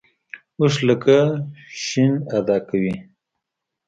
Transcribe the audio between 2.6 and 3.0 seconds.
کوي.